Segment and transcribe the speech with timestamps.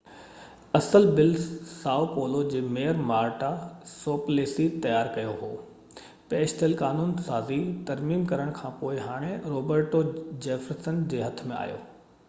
[0.77, 1.27] اصل بل
[1.73, 3.49] Sao Paulo جي ميئر مارٽا
[3.91, 5.51] سوپليسي تيار ڪيو هو
[6.33, 10.05] پيش ٿيل قانون سازي ترميم ڪرڻ کانپوءِ هاڻي روبرٽو
[10.49, 11.81] جيفرسن جي هٿ ۾ آهي